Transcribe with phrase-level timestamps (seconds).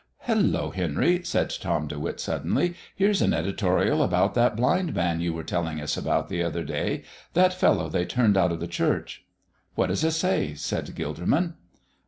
[0.25, 2.73] "Hullo, Henry!" said Tom De Witt, suddenly.
[2.95, 7.03] "Here's an editorial about that blind man you were telling us about the other day
[7.35, 9.23] that fellow they turned out of the Church."
[9.75, 11.53] "What does it say?" said Gilderman.